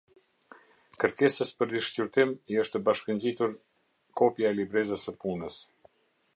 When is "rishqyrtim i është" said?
1.73-2.81